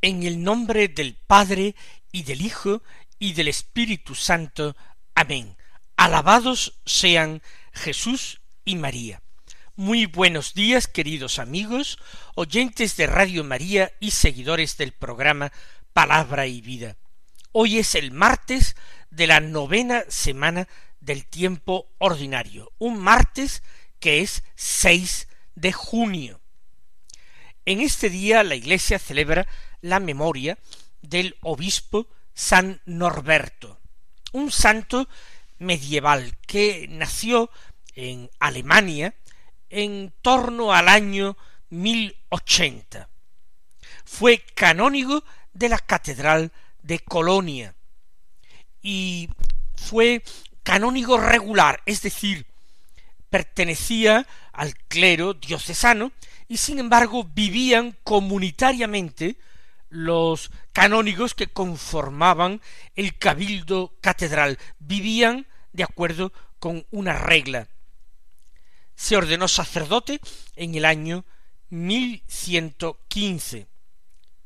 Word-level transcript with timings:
En 0.00 0.22
el 0.22 0.42
nombre 0.44 0.86
del 0.86 1.16
Padre 1.16 1.74
y 2.12 2.22
del 2.22 2.42
Hijo 2.42 2.82
y 3.18 3.32
del 3.32 3.48
Espíritu 3.48 4.14
Santo. 4.14 4.76
Amén. 5.14 5.56
Alabados 5.96 6.78
sean 6.86 7.42
Jesús 7.72 8.40
y 8.64 8.76
María. 8.76 9.22
Muy 9.74 10.06
buenos 10.06 10.54
días, 10.54 10.86
queridos 10.86 11.40
amigos, 11.40 11.98
oyentes 12.36 12.96
de 12.96 13.08
Radio 13.08 13.42
María 13.42 13.92
y 13.98 14.12
seguidores 14.12 14.76
del 14.76 14.92
programa 14.92 15.52
Palabra 15.92 16.46
y 16.46 16.60
Vida. 16.60 16.96
Hoy 17.50 17.78
es 17.78 17.96
el 17.96 18.12
martes 18.12 18.76
de 19.10 19.26
la 19.26 19.40
novena 19.40 20.04
semana 20.08 20.68
del 21.00 21.26
tiempo 21.26 21.90
ordinario, 21.98 22.72
un 22.78 22.98
martes 22.98 23.64
que 23.98 24.20
es 24.20 24.44
6 24.54 25.26
de 25.56 25.72
junio. 25.72 26.40
En 27.64 27.80
este 27.80 28.10
día 28.10 28.44
la 28.44 28.54
Iglesia 28.54 28.98
celebra 28.98 29.46
la 29.80 30.00
memoria 30.00 30.58
del 31.02 31.36
obispo 31.42 32.08
San 32.34 32.80
Norberto, 32.86 33.78
un 34.32 34.50
santo 34.50 35.08
medieval 35.58 36.36
que 36.46 36.86
nació 36.88 37.50
en 37.94 38.30
Alemania 38.38 39.14
en 39.70 40.12
torno 40.22 40.72
al 40.72 40.88
año 40.88 41.36
1080. 41.70 43.08
Fue 44.04 44.38
canónigo 44.54 45.24
de 45.52 45.68
la 45.68 45.78
Catedral 45.78 46.52
de 46.82 47.00
Colonia 47.00 47.74
y 48.82 49.28
fue 49.74 50.22
canónigo 50.62 51.18
regular, 51.18 51.82
es 51.86 52.02
decir, 52.02 52.46
pertenecía 53.30 54.26
al 54.52 54.74
clero 54.74 55.34
diocesano 55.34 56.12
y 56.48 56.56
sin 56.56 56.78
embargo 56.78 57.24
vivían 57.24 57.96
comunitariamente 58.04 59.36
los 59.90 60.50
canónigos 60.72 61.34
que 61.34 61.48
conformaban 61.48 62.60
el 62.94 63.16
cabildo 63.16 63.94
catedral 64.00 64.58
vivían 64.78 65.46
de 65.72 65.84
acuerdo 65.84 66.32
con 66.58 66.86
una 66.90 67.14
regla. 67.14 67.68
Se 68.94 69.16
ordenó 69.16 69.48
sacerdote 69.48 70.20
en 70.56 70.74
el 70.74 70.84
año 70.84 71.24
1115 71.70 73.66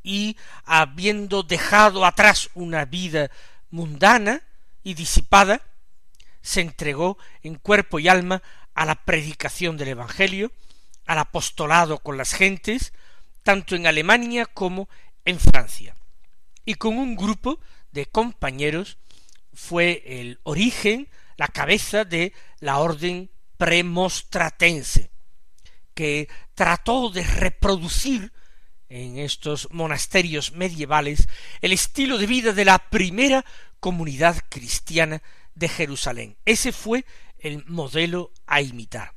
y 0.03 0.37
habiendo 0.65 1.43
dejado 1.43 2.05
atrás 2.05 2.51
una 2.55 2.85
vida 2.85 3.31
mundana 3.71 4.43
y 4.83 4.95
disipada, 4.95 5.63
se 6.43 6.61
entregó 6.61 7.19
en 7.43 7.55
cuerpo 7.55 7.99
y 7.99 8.09
alma 8.09 8.43
a 8.75 8.85
la 8.85 8.97
predicación 8.97 9.77
del 9.77 9.89
Evangelio, 9.89 10.51
al 11.07 11.19
apostolado 11.19 11.99
con 11.99 12.17
las 12.17 12.33
gentes, 12.35 12.93
tanto 13.43 13.77
en 13.77 13.87
Alemania 13.87 14.47
como 14.47 14.89
en 15.25 15.39
Francia. 15.39 15.97
Y 16.65 16.75
con 16.75 16.99
un 16.99 17.17
grupo 17.17 17.59
de 17.91 18.07
compañeros 18.07 18.99
fue 19.53 20.03
el 20.07 20.41
origen, 20.45 21.09
la 21.37 21.49
cabeza 21.49 22.05
de 22.05 22.33
la 22.61 22.79
orden 22.79 23.31
premostratense, 23.57 25.11
que 25.95 26.29
trató 26.55 27.11
de 27.11 27.25
reproducir 27.25 28.33
en 28.89 29.19
estos 29.19 29.69
monasterios 29.71 30.53
medievales 30.53 31.29
el 31.61 31.73
estilo 31.73 32.19
de 32.19 32.27
vida 32.27 32.53
de 32.53 32.65
la 32.65 32.79
primera 32.91 33.45
comunidad 33.81 34.37
cristiana 34.49 35.23
de 35.55 35.69
Jerusalén. 35.69 36.37
Ese 36.45 36.73
fue 36.73 37.05
el 37.39 37.65
modelo 37.67 38.33
a 38.47 38.61
imitar. 38.61 39.15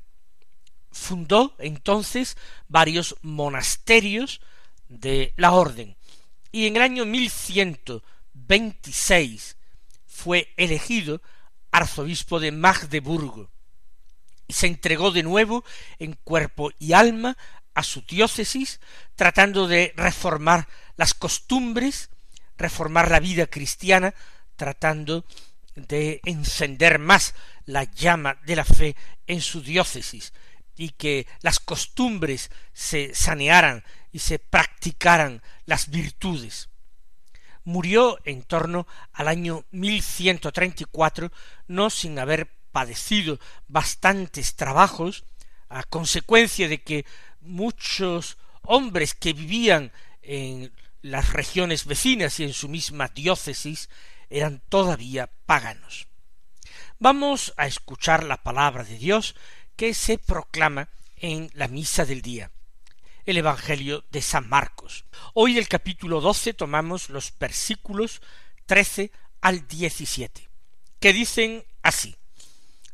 Fundó 0.92 1.56
entonces 1.60 2.38
varios 2.68 3.16
monasterios 3.22 4.42
de 4.88 5.34
la 5.38 5.52
orden. 5.52 5.96
Y 6.52 6.68
en 6.68 6.76
el 6.76 6.82
año 6.82 7.06
1126 7.06 9.56
fue 10.06 10.54
elegido 10.58 11.22
arzobispo 11.72 12.40
de 12.40 12.52
Magdeburgo 12.52 13.50
y 14.48 14.54
se 14.54 14.68
entregó 14.68 15.10
de 15.12 15.24
nuevo 15.24 15.66
en 16.00 16.14
cuerpo 16.14 16.72
y 16.80 16.94
alma 16.94 17.38
a 17.74 17.84
su 17.84 18.02
diócesis, 18.02 18.80
tratando 19.16 19.68
de 19.68 19.94
reformar 19.98 20.70
las 20.96 21.14
costumbres, 21.14 22.10
reformar 22.58 23.12
la 23.12 23.20
vida 23.20 23.48
cristiana, 23.48 24.14
tratando 24.56 25.26
de 25.76 26.22
encender 26.24 27.00
más 27.00 27.36
la 27.66 27.84
llama 27.84 28.40
de 28.46 28.56
la 28.56 28.64
fe 28.64 28.96
en 29.28 29.42
su 29.42 29.62
diócesis 29.62 30.32
y 30.78 30.90
que 30.90 31.28
las 31.42 31.60
costumbres 31.60 32.50
se 32.74 33.14
sanearan 33.14 33.84
y 34.16 34.20
se 34.20 34.40
practicaran 34.40 35.42
las 35.66 35.90
virtudes. 35.90 36.70
Murió 37.66 38.18
en 38.24 38.44
torno 38.44 38.88
al 39.12 39.28
año 39.28 39.66
1134, 39.72 41.34
no 41.68 41.90
sin 41.90 42.18
haber 42.18 42.50
padecido 42.72 43.42
bastantes 43.68 44.56
trabajos, 44.56 45.26
a 45.68 45.84
consecuencia 45.84 46.70
de 46.70 46.82
que 46.82 47.06
muchos 47.42 48.38
hombres 48.62 49.16
que 49.16 49.34
vivían 49.34 49.92
en 50.22 50.72
las 51.02 51.34
regiones 51.34 51.84
vecinas 51.84 52.40
y 52.40 52.46
en 52.46 52.54
su 52.54 52.70
misma 52.70 53.10
diócesis 53.10 53.90
eran 54.30 54.62
todavía 54.70 55.30
paganos. 55.46 56.08
Vamos 57.00 57.54
a 57.58 57.68
escuchar 57.68 58.24
la 58.24 58.42
palabra 58.42 58.86
de 58.86 58.98
Dios 58.98 59.36
que 59.76 59.94
se 59.94 60.18
proclama 60.18 60.88
en 61.18 61.52
la 61.54 61.68
misa 61.68 62.06
del 62.06 62.22
día 62.22 62.50
el 63.26 63.38
Evangelio 63.38 64.06
de 64.12 64.22
San 64.22 64.48
Marcos. 64.48 65.06
Hoy 65.34 65.56
del 65.56 65.68
capítulo 65.68 66.22
doce 66.22 66.54
tomamos 66.54 67.10
los 67.10 67.34
versículos 67.38 68.22
trece 68.66 69.12
al 69.42 69.68
diecisiete, 69.68 70.50
que 71.00 71.14
dicen 71.14 71.66
así 71.82 72.16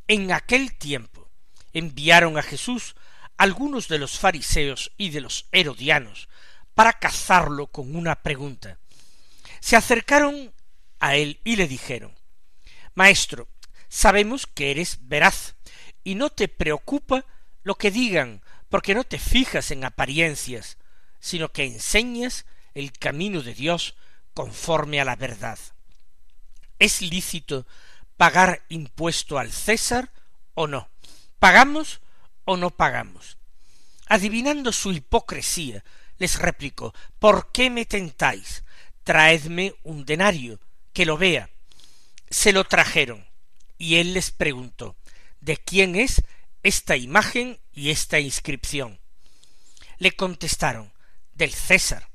En 0.08 0.32
aquel 0.32 0.78
tiempo 0.78 1.30
enviaron 1.74 2.38
a 2.38 2.44
Jesús 2.44 2.96
algunos 3.38 3.88
de 3.88 4.00
los 4.00 4.20
fariseos 4.20 4.92
y 4.98 5.10
de 5.10 5.22
los 5.22 5.48
herodianos 5.52 6.30
para 6.74 6.94
cazarlo 6.94 7.68
con 7.68 7.96
una 7.96 8.16
pregunta. 8.16 8.80
Se 9.60 9.76
acercaron 9.76 10.54
a 11.00 11.16
él 11.16 11.40
y 11.44 11.56
le 11.58 11.68
dijeron 11.68 12.16
Maestro, 12.94 13.48
sabemos 13.90 14.48
que 14.48 14.72
eres 14.72 14.98
veraz 15.02 15.56
y 16.04 16.16
no 16.16 16.30
te 16.30 16.48
preocupa 16.48 17.26
lo 17.64 17.76
que 17.76 17.92
digan 17.92 18.42
porque 18.72 18.96
no 18.96 19.04
te 19.04 19.20
fijas 19.20 19.70
en 19.70 19.84
apariencias, 19.84 20.78
sino 21.20 21.52
que 21.52 21.66
enseñas 21.66 22.46
el 22.74 22.94
camino 22.94 23.44
de 23.44 23.54
Dios 23.54 23.96
conforme 24.34 25.02
a 25.02 25.06
la 25.06 25.18
verdad. 25.18 25.60
¿Es 26.80 27.02
lícito 27.02 27.68
pagar 28.16 28.64
impuesto 28.70 29.38
al 29.38 29.52
César 29.52 30.14
o 30.54 30.68
no? 30.68 30.90
¿Pagamos 31.38 32.00
o 32.46 32.56
no 32.56 32.70
pagamos? 32.70 33.38
Adivinando 34.08 34.72
su 34.72 34.94
hipocresía, 34.94 35.84
les 36.18 36.40
replicó 36.40 36.94
¿Por 37.20 37.52
qué 37.52 37.70
me 37.70 37.86
tentáis? 37.86 38.64
Traedme 39.04 39.76
un 39.84 40.06
denario, 40.06 40.62
que 40.94 41.06
lo 41.06 41.18
vea. 41.18 41.50
Se 42.30 42.54
lo 42.54 42.64
trajeron, 42.64 43.28
y 43.78 43.98
él 43.98 44.14
les 44.14 44.32
preguntó 44.32 44.96
¿De 45.42 45.58
quién 45.58 45.98
es 45.98 46.24
esta 46.64 46.96
imagen 46.96 47.60
y 47.74 47.90
esta 47.90 48.20
inscripción? 48.20 49.00
Le 49.98 50.12
contestaron, 50.14 50.92
del 51.34 51.54
César. 51.54 52.10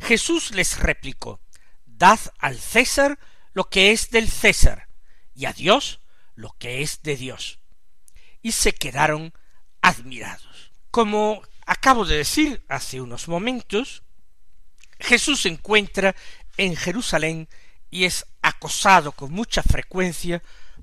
Jesús 0.00 0.52
les 0.52 0.78
replicó, 0.78 1.40
Dad 1.86 2.20
al 2.38 2.58
César 2.58 3.18
lo 3.52 3.68
que 3.68 3.92
es 3.92 4.10
del 4.10 4.28
César, 4.28 4.88
y 5.34 5.46
a 5.46 5.52
Dios 5.52 6.00
lo 6.34 6.54
que 6.58 6.82
es 6.82 7.02
de 7.02 7.16
Dios. 7.16 7.60
Y 8.42 8.52
se 8.52 8.72
quedaron 8.72 9.32
admirados. 9.80 10.72
Como 10.90 11.42
acabo 11.66 12.04
de 12.04 12.18
decir 12.18 12.64
hace 12.68 13.00
unos 13.00 13.28
momentos, 13.28 14.02
Jesús 15.00 15.42
se 15.42 15.48
encuentra 15.48 16.14
en 16.56 16.76
Jerusalén 16.76 17.48
y 17.90 18.04
es 18.04 18.26
acosado 18.42 19.12
con 19.12 19.32
mucha 19.32 19.62
frecuencia 19.62 20.42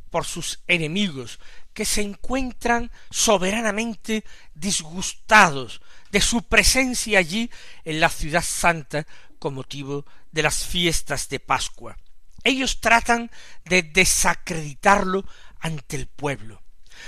por 0.09 0.25
sus 0.25 0.59
enemigos 0.67 1.39
que 1.73 1.85
se 1.85 2.01
encuentran 2.01 2.91
soberanamente 3.09 4.23
disgustados 4.53 5.81
de 6.11 6.21
su 6.21 6.43
presencia 6.43 7.19
allí 7.19 7.49
en 7.85 7.99
la 7.99 8.09
ciudad 8.09 8.43
santa 8.43 9.05
con 9.39 9.53
motivo 9.53 10.05
de 10.31 10.43
las 10.43 10.65
fiestas 10.65 11.29
de 11.29 11.39
Pascua. 11.39 11.97
Ellos 12.43 12.81
tratan 12.81 13.31
de 13.65 13.83
desacreditarlo 13.83 15.25
ante 15.59 15.95
el 15.95 16.07
pueblo, 16.07 16.61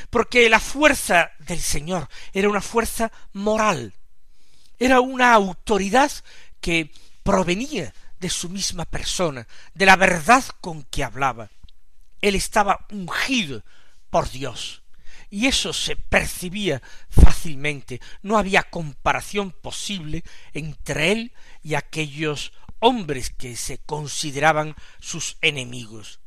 porque 0.10 0.50
la 0.50 0.60
fuerza 0.60 1.32
del 1.40 1.60
Señor 1.60 2.08
era 2.34 2.50
una 2.50 2.62
fuerza 2.62 3.12
moral, 3.34 3.94
era 4.80 5.02
una 5.02 5.34
autoridad 5.34 6.12
que 6.62 6.92
provenía 7.24 7.94
de 8.20 8.30
su 8.30 8.50
misma 8.50 8.86
persona, 8.86 9.48
de 9.74 9.86
la 9.86 9.96
verdad 9.96 10.44
con 10.62 10.84
que 10.84 11.04
hablaba. 11.04 11.50
Él 12.22 12.36
estaba 12.36 12.86
ungido 12.90 13.64
por 14.14 14.30
Dios. 14.30 14.84
Y 15.32 15.48
eso 15.48 15.74
se 15.74 15.96
percibía 15.96 16.84
fácilmente. 17.10 18.00
No 18.22 18.38
había 18.38 18.62
comparación 18.62 19.50
posible 19.50 20.24
entre 20.54 21.12
él 21.12 21.34
y 21.64 21.74
aquellos 21.74 22.54
hombres 22.78 23.32
que 23.32 23.56
se 23.56 23.80
consideraban 23.80 24.76
sus 25.00 25.38
enemigos. 25.42 26.20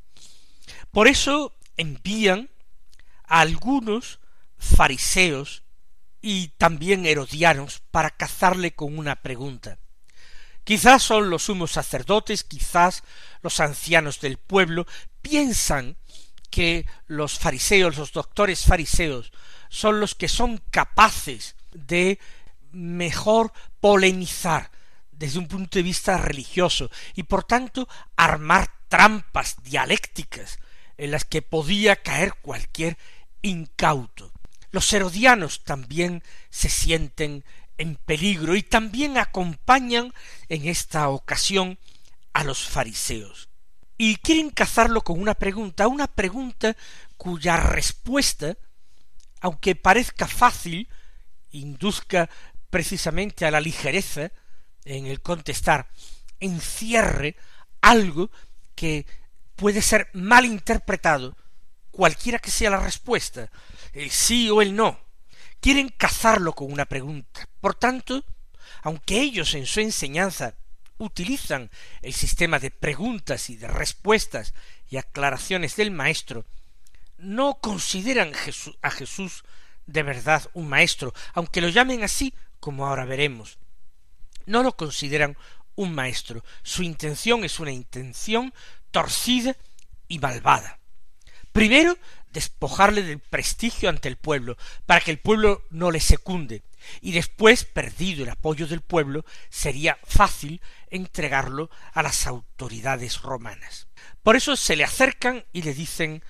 Por 0.90 1.06
eso 1.06 1.56
envían 1.76 2.50
a 3.22 3.38
algunos 3.38 4.18
fariseos 4.58 5.62
y 6.20 6.48
también 6.58 7.06
herodianos 7.06 7.84
para 7.92 8.10
cazarle 8.10 8.74
con 8.74 8.98
una 8.98 9.22
pregunta. 9.22 9.78
Quizás 10.64 11.04
son 11.04 11.30
los 11.30 11.44
sumos 11.44 11.70
sacerdotes, 11.70 12.42
quizás 12.42 13.04
los 13.42 13.60
ancianos 13.60 14.18
del 14.18 14.38
pueblo, 14.38 14.88
piensan 15.22 15.96
que 16.46 16.86
los 17.06 17.38
fariseos, 17.38 17.96
los 17.96 18.12
doctores 18.12 18.64
fariseos, 18.64 19.32
son 19.68 20.00
los 20.00 20.14
que 20.14 20.28
son 20.28 20.62
capaces 20.70 21.56
de 21.72 22.18
mejor 22.72 23.52
polemizar 23.80 24.70
desde 25.12 25.38
un 25.38 25.48
punto 25.48 25.78
de 25.78 25.82
vista 25.82 26.18
religioso 26.18 26.90
y 27.14 27.22
por 27.22 27.44
tanto 27.44 27.88
armar 28.16 28.70
trampas 28.88 29.56
dialécticas 29.62 30.58
en 30.98 31.10
las 31.10 31.24
que 31.24 31.42
podía 31.42 31.96
caer 31.96 32.34
cualquier 32.34 32.96
incauto. 33.42 34.32
Los 34.70 34.92
herodianos 34.92 35.64
también 35.64 36.22
se 36.50 36.68
sienten 36.68 37.44
en 37.78 37.96
peligro 37.96 38.56
y 38.56 38.62
también 38.62 39.18
acompañan 39.18 40.12
en 40.48 40.68
esta 40.68 41.08
ocasión 41.08 41.78
a 42.32 42.44
los 42.44 42.66
fariseos. 42.66 43.48
Y 43.98 44.16
quieren 44.16 44.50
cazarlo 44.50 45.02
con 45.02 45.20
una 45.20 45.34
pregunta, 45.34 45.88
una 45.88 46.06
pregunta 46.06 46.76
cuya 47.16 47.56
respuesta, 47.56 48.56
aunque 49.40 49.74
parezca 49.74 50.26
fácil, 50.26 50.88
induzca 51.50 52.28
precisamente 52.70 53.46
a 53.46 53.50
la 53.50 53.60
ligereza 53.60 54.30
en 54.84 55.06
el 55.06 55.20
contestar, 55.22 55.88
encierre 56.40 57.36
algo 57.80 58.30
que 58.74 59.06
puede 59.56 59.80
ser 59.80 60.10
mal 60.12 60.44
interpretado, 60.44 61.36
cualquiera 61.90 62.38
que 62.38 62.50
sea 62.50 62.70
la 62.70 62.80
respuesta, 62.80 63.50
el 63.92 64.10
sí 64.10 64.50
o 64.50 64.60
el 64.60 64.76
no, 64.76 65.00
quieren 65.60 65.88
cazarlo 65.88 66.52
con 66.52 66.70
una 66.70 66.84
pregunta. 66.84 67.48
Por 67.60 67.74
tanto, 67.74 68.24
aunque 68.82 69.20
ellos 69.20 69.54
en 69.54 69.66
su 69.66 69.80
enseñanza 69.80 70.54
utilizan 70.98 71.70
el 72.02 72.12
sistema 72.12 72.58
de 72.58 72.70
preguntas 72.70 73.50
y 73.50 73.56
de 73.56 73.68
respuestas 73.68 74.54
y 74.88 74.96
aclaraciones 74.96 75.76
del 75.76 75.90
maestro, 75.90 76.44
no 77.18 77.58
consideran 77.60 78.32
a 78.82 78.90
Jesús 78.90 79.44
de 79.86 80.02
verdad 80.02 80.48
un 80.54 80.68
maestro, 80.68 81.14
aunque 81.34 81.60
lo 81.60 81.68
llamen 81.68 82.02
así, 82.02 82.34
como 82.60 82.86
ahora 82.86 83.04
veremos. 83.04 83.58
No 84.44 84.62
lo 84.62 84.76
consideran 84.76 85.36
un 85.74 85.94
maestro. 85.94 86.44
Su 86.62 86.82
intención 86.82 87.44
es 87.44 87.60
una 87.60 87.72
intención 87.72 88.52
torcida 88.90 89.56
y 90.08 90.18
malvada. 90.18 90.78
Primero, 91.52 91.96
despojarle 92.32 93.02
del 93.02 93.18
prestigio 93.18 93.88
ante 93.88 94.08
el 94.08 94.16
pueblo, 94.16 94.56
para 94.84 95.00
que 95.00 95.10
el 95.10 95.18
pueblo 95.18 95.64
no 95.70 95.90
le 95.90 96.00
secunde, 96.00 96.62
y 97.00 97.12
después, 97.12 97.64
perdido 97.64 98.24
el 98.24 98.30
apoyo 98.30 98.66
del 98.66 98.80
pueblo, 98.80 99.24
sería 99.48 99.98
fácil 100.04 100.60
entregarlo 100.90 101.70
a 101.92 102.02
las 102.02 102.26
autoridades 102.26 103.22
romanas. 103.22 103.88
Por 104.22 104.36
eso 104.36 104.56
se 104.56 104.76
le 104.76 104.84
acercan 104.84 105.44
y 105.52 105.62
le 105.62 105.74
dicen 105.74 106.22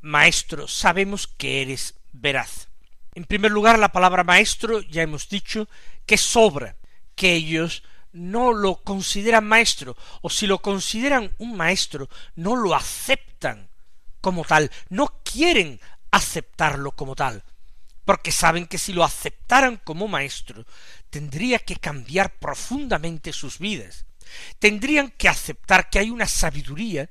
Maestro, 0.00 0.68
sabemos 0.68 1.26
que 1.26 1.62
eres 1.62 1.94
veraz. 2.12 2.68
En 3.14 3.24
primer 3.24 3.50
lugar, 3.50 3.78
la 3.78 3.90
palabra 3.90 4.22
maestro 4.22 4.80
ya 4.80 5.02
hemos 5.02 5.28
dicho 5.28 5.68
que 6.06 6.16
sobra, 6.16 6.76
que 7.16 7.32
ellos 7.32 7.82
no 8.12 8.52
lo 8.52 8.76
consideran 8.76 9.46
maestro, 9.46 9.96
o 10.22 10.30
si 10.30 10.46
lo 10.46 10.60
consideran 10.60 11.34
un 11.38 11.56
maestro, 11.56 12.08
no 12.36 12.54
lo 12.54 12.74
aceptan 12.74 13.68
como 14.20 14.44
tal, 14.44 14.70
no 14.88 15.20
quieren 15.24 15.80
aceptarlo 16.10 16.92
como 16.92 17.14
tal, 17.14 17.42
porque 18.08 18.32
saben 18.32 18.66
que 18.66 18.78
si 18.78 18.94
lo 18.94 19.04
aceptaran 19.04 19.76
como 19.76 20.08
maestro, 20.08 20.64
tendría 21.10 21.58
que 21.58 21.76
cambiar 21.76 22.38
profundamente 22.38 23.34
sus 23.34 23.58
vidas, 23.58 24.06
tendrían 24.58 25.10
que 25.10 25.28
aceptar 25.28 25.90
que 25.90 25.98
hay 25.98 26.08
una 26.08 26.26
sabiduría 26.26 27.10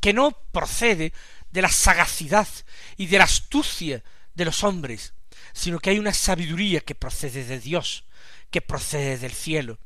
que 0.00 0.12
no 0.12 0.32
procede 0.50 1.12
de 1.52 1.62
la 1.62 1.68
sagacidad 1.68 2.48
y 2.96 3.06
de 3.06 3.18
la 3.18 3.24
astucia 3.24 4.02
de 4.34 4.44
los 4.44 4.64
hombres, 4.64 5.14
sino 5.52 5.78
que 5.78 5.90
hay 5.90 6.00
una 6.00 6.12
sabiduría 6.12 6.80
que 6.80 6.96
procede 6.96 7.44
de 7.44 7.60
Dios, 7.60 8.04
que 8.50 8.60
procede 8.60 9.18
del 9.18 9.34
cielo, 9.34 9.78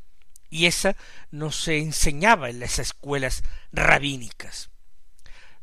y 0.49 0.65
esa 0.65 0.97
no 1.31 1.53
se 1.53 1.77
enseñaba 1.77 2.49
en 2.49 2.61
las 2.61 2.79
escuelas 2.79 3.43
rabínicas. 3.73 4.71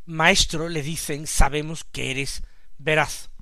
Maestro, 0.06 0.70
le 0.70 0.84
dicen, 0.84 1.26
sabemos 1.26 1.84
que 1.84 2.12
eres 2.12 2.44
veraz. 2.78 3.33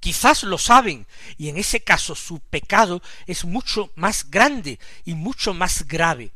Quizás 0.00 0.42
lo 0.42 0.58
saben, 0.58 1.06
y 1.36 1.48
en 1.48 1.56
ese 1.56 1.80
caso 1.80 2.14
su 2.14 2.40
pecado 2.40 3.02
es 3.26 3.44
mucho 3.44 3.90
más 3.96 4.30
grande 4.30 4.78
y 5.04 5.14
mucho 5.14 5.54
más 5.54 5.86
grave. 5.86 6.32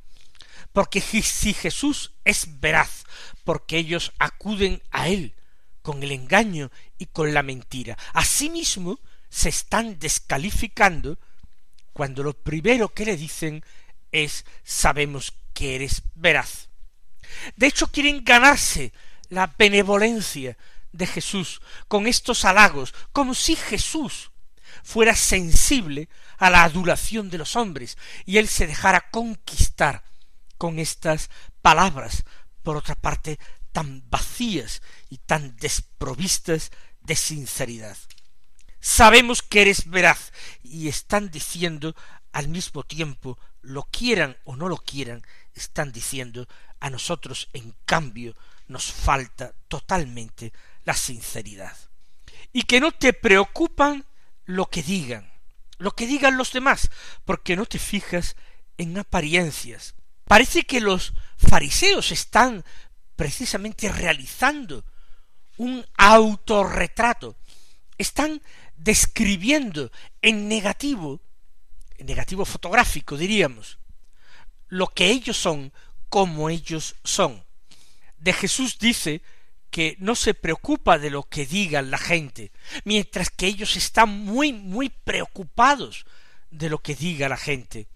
Porque 0.73 1.01
si 1.01 1.53
Jesús 1.53 2.13
es 2.25 2.61
veraz, 2.61 3.05
porque 3.45 3.79
ellos 3.79 4.13
acuden 4.19 4.83
a 4.91 5.09
él 5.09 5.35
con 5.83 6.03
el 6.03 6.13
engaño 6.13 6.71
y 6.99 7.07
con 7.07 7.35
la 7.35 7.43
mentira, 7.43 7.99
asimismo 8.13 9.01
se 9.29 9.49
están 9.49 9.99
descalificando 9.99 11.19
cuando 11.93 12.23
lo 12.23 12.35
primero 12.35 12.89
que 12.93 13.05
le 13.05 13.17
dicen 13.17 13.65
es 14.13 14.45
sabemos 14.65 15.33
que 15.55 15.77
eres 15.77 16.03
veraz. 16.15 16.69
De 17.57 17.67
hecho 17.67 17.89
quieren 17.89 18.25
ganarse 18.25 18.93
la 19.29 19.55
benevolencia 19.59 20.57
de 20.93 21.07
Jesús 21.07 21.61
con 21.89 22.07
estos 22.07 22.45
halagos, 22.45 22.95
como 23.13 23.35
si 23.35 23.57
Jesús 23.57 24.31
fuera 24.83 25.15
sensible 25.15 26.09
a 26.39 26.51
la 26.51 26.65
adulación 26.65 27.31
de 27.31 27.39
los 27.39 27.57
hombres 27.57 27.99
y 28.25 28.39
él 28.39 28.49
se 28.49 28.67
dejara 28.67 29.11
conquistar 29.11 30.05
con 30.59 30.79
estas 30.79 31.31
palabras, 31.63 32.25
por 32.63 32.77
otra 32.77 32.95
parte, 32.95 33.39
tan 33.73 34.09
vacías 34.11 34.83
y 35.09 35.19
tan 35.19 35.57
desprovistas 35.57 36.71
de 37.01 37.17
sinceridad. 37.17 37.97
Sabemos 38.81 39.43
que 39.43 39.63
eres 39.63 39.89
veraz 39.89 40.33
y 40.63 40.89
están 40.89 41.31
diciendo 41.31 41.95
al 42.33 42.49
mismo 42.49 42.83
tiempo, 42.85 43.39
lo 43.63 43.85
quieran 43.85 44.37
o 44.45 44.57
no 44.57 44.69
lo 44.69 44.77
quieran, 44.77 45.23
están 45.55 45.93
diciendo 45.93 46.47
a 46.79 46.91
nosotros, 46.91 47.49
en 47.53 47.75
cambio, 47.85 48.35
nos 48.69 48.93
falta 48.93 49.53
totalmente 49.69 50.53
la 50.85 50.95
sinceridad. 50.95 51.77
Y 52.53 52.63
que 52.65 52.81
no 52.81 52.93
te 52.93 53.13
preocupan 53.13 54.05
lo 54.45 54.67
que 54.67 54.83
digan, 54.83 55.31
lo 55.79 55.93
que 55.93 56.07
digan 56.07 56.37
los 56.37 56.53
demás, 56.53 56.91
porque 57.25 57.57
no 57.57 57.67
te 57.67 57.79
fijas 57.79 58.37
en 58.79 58.99
apariencias. 58.99 59.95
Parece 60.25 60.65
que 60.65 60.81
los 60.81 61.13
fariseos 61.37 62.13
están 62.13 62.65
precisamente 63.17 63.91
realizando 63.91 64.85
un 65.57 65.85
autorretrato, 65.97 67.37
están 67.99 68.41
describiendo 68.77 69.93
en 70.23 70.49
negativo, 70.49 71.21
en 71.99 72.07
negativo 72.07 72.45
fotográfico 72.45 73.17
diríamos, 73.17 73.79
lo 74.69 74.87
que 74.89 75.09
ellos 75.11 75.37
son 75.37 75.73
como 76.09 76.49
ellos 76.49 76.97
son 77.05 77.45
de 78.21 78.33
Jesús 78.33 78.79
dice 78.79 79.23
que 79.71 79.97
no 80.01 80.15
se 80.15 80.35
preocupa 80.35 80.99
de 80.99 81.11
lo 81.11 81.23
que 81.23 81.47
digan 81.47 81.91
la 81.91 81.99
gente, 81.99 82.51
mientras 82.85 83.31
que 83.31 83.47
ellos 83.47 83.77
están 83.77 84.09
muy, 84.09 84.53
muy 84.53 84.91
preocupados 84.91 86.05
de 86.51 86.69
lo 86.69 86.79
que 86.79 86.95
diga 86.95 87.29
la 87.29 87.37
gente. 87.37 87.87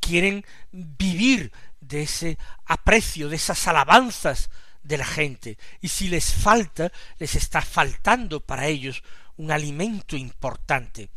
Quieren 0.00 0.44
vivir 0.72 1.52
de 1.80 2.02
ese 2.02 2.38
aprecio, 2.64 3.28
de 3.28 3.36
esas 3.36 3.66
alabanzas 3.68 4.50
de 4.82 4.96
la 4.96 5.04
gente, 5.04 5.58
y 5.80 5.88
si 5.88 6.08
les 6.08 6.32
falta, 6.32 6.90
les 7.18 7.34
está 7.34 7.60
faltando 7.60 8.40
para 8.40 8.66
ellos 8.66 9.02
un 9.36 9.52
alimento 9.52 10.16
importante. 10.16 11.10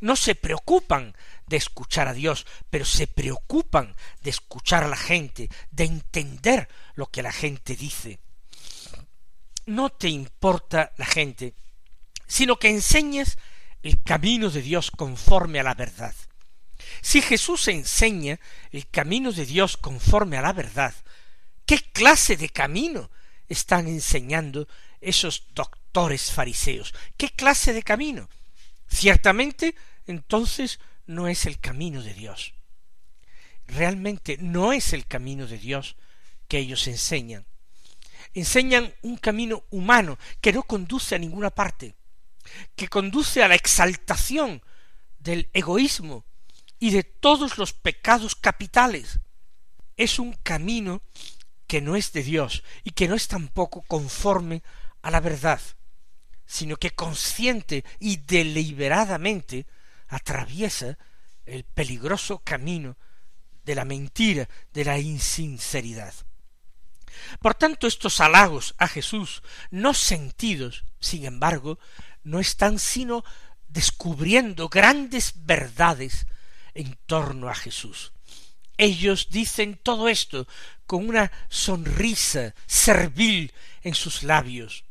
No 0.00 0.16
se 0.16 0.34
preocupan 0.34 1.14
de 1.46 1.56
escuchar 1.56 2.08
a 2.08 2.14
Dios, 2.14 2.46
pero 2.70 2.84
se 2.84 3.06
preocupan 3.06 3.94
de 4.22 4.30
escuchar 4.30 4.82
a 4.82 4.88
la 4.88 4.96
gente, 4.96 5.48
de 5.70 5.84
entender 5.84 6.68
lo 6.94 7.06
que 7.06 7.22
la 7.22 7.30
gente 7.30 7.76
dice. 7.76 8.18
No 9.66 9.90
te 9.90 10.08
importa 10.08 10.92
la 10.96 11.06
gente, 11.06 11.54
sino 12.26 12.58
que 12.58 12.68
enseñes 12.68 13.38
el 13.82 14.02
camino 14.02 14.50
de 14.50 14.62
Dios 14.62 14.90
conforme 14.90 15.60
a 15.60 15.62
la 15.62 15.74
verdad. 15.74 16.14
Si 17.00 17.22
Jesús 17.22 17.68
enseña 17.68 18.38
el 18.70 18.88
camino 18.88 19.32
de 19.32 19.46
Dios 19.46 19.76
conforme 19.76 20.36
a 20.36 20.42
la 20.42 20.52
verdad, 20.52 20.94
¿qué 21.66 21.78
clase 21.78 22.36
de 22.36 22.48
camino 22.48 23.10
están 23.48 23.86
enseñando 23.86 24.68
esos 25.00 25.46
doctores 25.54 26.30
fariseos? 26.30 26.94
¿Qué 27.16 27.30
clase 27.30 27.72
de 27.72 27.82
camino? 27.82 28.28
Ciertamente, 28.88 29.74
entonces, 30.06 30.80
no 31.06 31.28
es 31.28 31.46
el 31.46 31.58
camino 31.58 32.02
de 32.02 32.14
Dios. 32.14 32.54
Realmente 33.66 34.36
no 34.38 34.72
es 34.72 34.92
el 34.92 35.06
camino 35.06 35.46
de 35.46 35.58
Dios 35.58 35.96
que 36.48 36.58
ellos 36.58 36.86
enseñan. 36.86 37.46
Enseñan 38.34 38.94
un 39.02 39.16
camino 39.16 39.64
humano 39.70 40.18
que 40.40 40.52
no 40.52 40.62
conduce 40.62 41.14
a 41.14 41.18
ninguna 41.18 41.50
parte, 41.50 41.94
que 42.74 42.88
conduce 42.88 43.42
a 43.42 43.48
la 43.48 43.54
exaltación 43.54 44.62
del 45.18 45.48
egoísmo 45.52 46.24
y 46.78 46.90
de 46.90 47.04
todos 47.04 47.58
los 47.58 47.72
pecados 47.72 48.34
capitales. 48.34 49.20
Es 49.96 50.18
un 50.18 50.32
camino 50.42 51.02
que 51.66 51.80
no 51.80 51.96
es 51.96 52.12
de 52.12 52.22
Dios 52.22 52.64
y 52.84 52.90
que 52.90 53.08
no 53.08 53.14
es 53.14 53.28
tampoco 53.28 53.82
conforme 53.82 54.62
a 55.02 55.10
la 55.10 55.20
verdad, 55.20 55.60
sino 56.46 56.76
que 56.76 56.90
consciente 56.90 57.84
y 57.98 58.16
deliberadamente 58.16 59.66
atraviesa 60.08 60.98
el 61.46 61.64
peligroso 61.64 62.38
camino 62.38 62.96
de 63.64 63.74
la 63.74 63.84
mentira, 63.84 64.48
de 64.72 64.84
la 64.84 64.98
insinceridad. 64.98 66.14
Por 67.40 67.54
tanto, 67.54 67.86
estos 67.86 68.20
halagos 68.20 68.74
a 68.78 68.88
Jesús, 68.88 69.42
no 69.70 69.94
sentidos, 69.94 70.84
sin 71.00 71.24
embargo, 71.24 71.78
no 72.24 72.40
están 72.40 72.78
sino 72.78 73.24
descubriendo 73.68 74.68
grandes 74.68 75.32
verdades 75.36 76.26
en 76.74 76.98
torno 77.06 77.48
a 77.48 77.54
Jesús. 77.54 78.12
Ellos 78.76 79.28
dicen 79.30 79.78
todo 79.82 80.08
esto 80.08 80.46
con 80.86 81.08
una 81.08 81.30
sonrisa 81.48 82.54
servil 82.66 83.52
en 83.82 83.94
sus 83.94 84.22
labios, 84.22 84.84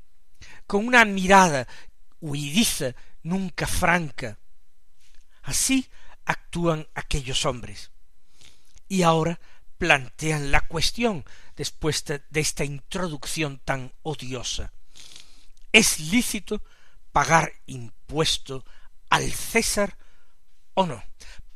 con 0.68 0.88
una 0.88 1.06
mirada 1.06 1.68
huidiza, 2.20 2.96
nunca 3.24 3.68
franca. 3.68 4.38
Así 5.44 5.90
actúan 6.26 6.88
aquellos 6.94 7.46
hombres. 7.46 7.92
Y 8.88 9.02
ahora 9.04 9.40
plantean 9.78 10.52
la 10.52 10.62
cuestión 10.62 11.26
después 11.56 12.04
de 12.06 12.40
esta 12.40 12.64
introducción 12.64 13.60
tan 13.64 13.92
odiosa. 14.04 14.72
¿Es 15.72 16.00
lícito 16.00 16.64
pagar 17.12 17.54
impuesto 17.66 18.66
al 19.10 19.32
César 19.32 19.98
o 20.74 20.86
no? 20.86 21.04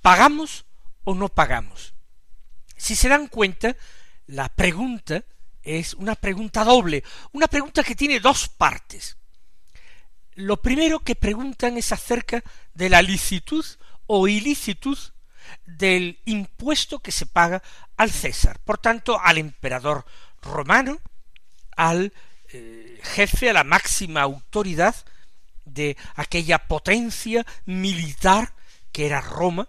¿Pagamos 0.01 0.65
o 1.03 1.15
no 1.15 1.29
pagamos? 1.29 1.93
Si 2.77 2.95
se 2.95 3.09
dan 3.09 3.27
cuenta, 3.27 3.75
la 4.27 4.49
pregunta 4.49 5.23
es 5.63 5.93
una 5.95 6.15
pregunta 6.15 6.63
doble, 6.63 7.03
una 7.31 7.47
pregunta 7.47 7.83
que 7.83 7.95
tiene 7.95 8.19
dos 8.19 8.47
partes. 8.47 9.17
Lo 10.35 10.61
primero 10.61 10.99
que 10.99 11.15
preguntan 11.15 11.77
es 11.77 11.91
acerca 11.91 12.43
de 12.73 12.89
la 12.89 13.01
licitud 13.01 13.65
o 14.05 14.27
ilicitud 14.27 14.97
del 15.65 16.19
impuesto 16.25 16.99
que 16.99 17.11
se 17.11 17.25
paga 17.25 17.61
al 17.97 18.11
César, 18.11 18.59
por 18.63 18.77
tanto 18.77 19.19
al 19.19 19.37
emperador 19.37 20.05
romano, 20.41 20.99
al 21.75 22.13
eh, 22.49 22.99
jefe, 23.03 23.49
a 23.49 23.53
la 23.53 23.63
máxima 23.63 24.21
autoridad 24.21 24.95
de 25.65 25.97
aquella 26.15 26.67
potencia 26.67 27.45
militar 27.65 28.53
que 28.91 29.05
era 29.05 29.21
Roma, 29.21 29.67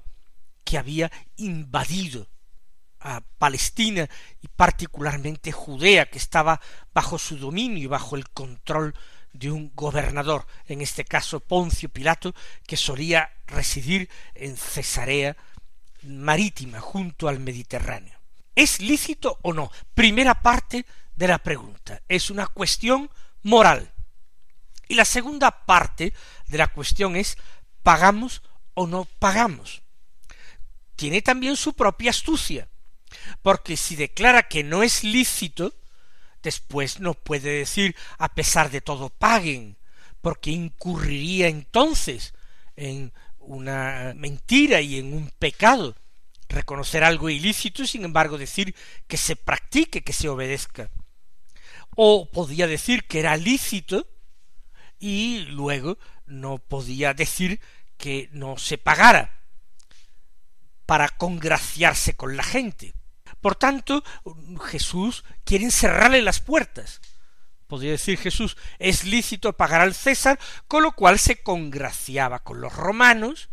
que 0.64 0.78
había 0.78 1.10
invadido 1.36 2.28
a 3.00 3.22
Palestina 3.38 4.08
y 4.42 4.48
particularmente 4.48 5.52
Judea, 5.52 6.06
que 6.06 6.18
estaba 6.18 6.60
bajo 6.92 7.18
su 7.18 7.38
dominio 7.38 7.84
y 7.84 7.86
bajo 7.86 8.16
el 8.16 8.28
control 8.30 8.94
de 9.32 9.50
un 9.50 9.72
gobernador, 9.74 10.46
en 10.66 10.80
este 10.80 11.04
caso 11.04 11.40
Poncio 11.40 11.88
Pilato, 11.88 12.34
que 12.66 12.76
solía 12.76 13.30
residir 13.46 14.08
en 14.34 14.56
Cesarea 14.56 15.36
marítima 16.06 16.80
junto 16.80 17.28
al 17.28 17.40
Mediterráneo. 17.40 18.18
¿Es 18.54 18.80
lícito 18.80 19.38
o 19.42 19.52
no? 19.52 19.70
Primera 19.94 20.40
parte 20.42 20.86
de 21.14 21.28
la 21.28 21.38
pregunta. 21.38 22.02
Es 22.08 22.30
una 22.30 22.46
cuestión 22.46 23.10
moral. 23.42 23.92
Y 24.88 24.94
la 24.94 25.04
segunda 25.04 25.66
parte 25.66 26.12
de 26.46 26.58
la 26.58 26.68
cuestión 26.68 27.16
es 27.16 27.36
¿pagamos 27.82 28.42
o 28.74 28.86
no 28.86 29.04
pagamos? 29.04 29.82
Tiene 30.94 31.22
también 31.22 31.56
su 31.56 31.74
propia 31.74 32.10
astucia, 32.10 32.68
porque 33.42 33.76
si 33.76 33.96
declara 33.96 34.44
que 34.44 34.64
no 34.64 34.82
es 34.82 35.04
lícito, 35.04 35.74
después 36.42 37.00
no 37.00 37.14
puede 37.14 37.58
decir 37.58 37.96
a 38.18 38.34
pesar 38.34 38.70
de 38.70 38.80
todo 38.80 39.10
paguen, 39.10 39.76
porque 40.22 40.50
incurriría 40.50 41.48
entonces 41.48 42.34
en 42.76 43.12
una 43.46 44.12
mentira 44.16 44.80
y 44.80 44.98
en 44.98 45.12
un 45.12 45.30
pecado, 45.30 45.96
reconocer 46.48 47.04
algo 47.04 47.28
ilícito 47.30 47.82
y 47.82 47.86
sin 47.86 48.04
embargo 48.04 48.38
decir 48.38 48.74
que 49.06 49.16
se 49.16 49.36
practique, 49.36 50.02
que 50.02 50.12
se 50.12 50.28
obedezca. 50.28 50.90
O 51.94 52.30
podía 52.30 52.66
decir 52.66 53.04
que 53.04 53.20
era 53.20 53.36
lícito 53.36 54.06
y 54.98 55.40
luego 55.48 55.98
no 56.26 56.58
podía 56.58 57.14
decir 57.14 57.60
que 57.96 58.28
no 58.32 58.58
se 58.58 58.78
pagara 58.78 59.40
para 60.84 61.08
congraciarse 61.08 62.14
con 62.14 62.36
la 62.36 62.42
gente. 62.42 62.94
Por 63.40 63.56
tanto, 63.56 64.04
Jesús 64.64 65.24
quiere 65.44 65.70
cerrarle 65.70 66.22
las 66.22 66.40
puertas. 66.40 67.00
Podría 67.66 67.92
decir 67.92 68.18
Jesús, 68.18 68.56
es 68.78 69.04
lícito 69.04 69.52
pagar 69.52 69.80
al 69.80 69.94
César, 69.94 70.38
con 70.68 70.82
lo 70.82 70.92
cual 70.92 71.18
se 71.18 71.42
congraciaba 71.42 72.40
con 72.40 72.60
los 72.60 72.72
romanos 72.74 73.48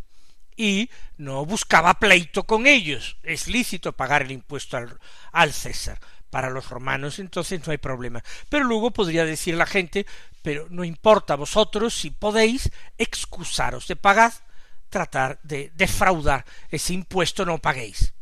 y 0.56 0.90
no 1.16 1.44
buscaba 1.44 1.94
pleito 1.94 2.44
con 2.44 2.66
ellos. 2.66 3.16
Es 3.22 3.48
lícito 3.48 3.92
pagar 3.92 4.22
el 4.22 4.30
impuesto 4.30 4.76
al, 4.76 4.98
al 5.32 5.52
César. 5.52 5.98
Para 6.30 6.50
los 6.50 6.68
romanos 6.68 7.18
entonces 7.18 7.64
no 7.66 7.70
hay 7.70 7.78
problema. 7.78 8.22
Pero 8.48 8.64
luego 8.64 8.90
podría 8.90 9.24
decir 9.24 9.54
la 9.54 9.66
gente, 9.66 10.06
pero 10.42 10.66
no 10.70 10.84
importa 10.84 11.36
vosotros 11.36 11.94
si 11.94 12.10
podéis 12.10 12.70
excusaros 12.98 13.86
de 13.88 13.96
pagar, 13.96 14.32
tratar 14.90 15.38
de 15.42 15.72
defraudar 15.74 16.44
ese 16.70 16.92
impuesto, 16.92 17.44
no 17.44 17.58
paguéis. 17.58 18.14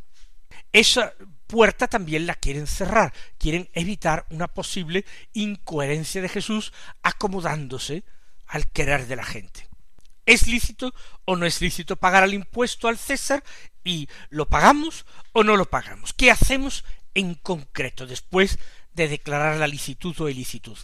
Esa 0.71 1.13
puerta 1.53 1.87
también 1.87 2.25
la 2.25 2.33
quieren 2.33 2.65
cerrar, 2.65 3.13
quieren 3.37 3.69
evitar 3.73 4.25
una 4.31 4.47
posible 4.47 5.05
incoherencia 5.33 6.19
de 6.19 6.27
Jesús 6.27 6.73
acomodándose 7.03 8.03
al 8.47 8.71
querer 8.71 9.05
de 9.05 9.15
la 9.17 9.23
gente. 9.23 9.69
¿Es 10.25 10.47
lícito 10.47 10.95
o 11.25 11.35
no 11.35 11.45
es 11.45 11.61
lícito 11.61 11.95
pagar 11.95 12.23
el 12.23 12.33
impuesto 12.33 12.87
al 12.87 12.97
César? 12.97 13.43
¿Y 13.83 14.09
lo 14.31 14.49
pagamos 14.49 15.05
o 15.31 15.43
no 15.43 15.55
lo 15.55 15.69
pagamos? 15.69 16.11
¿Qué 16.13 16.31
hacemos 16.31 16.85
en 17.13 17.35
concreto 17.35 18.07
después 18.07 18.57
de 18.95 19.07
declarar 19.07 19.57
la 19.57 19.67
licitud 19.67 20.19
o 20.21 20.29
ilicitud? 20.29 20.79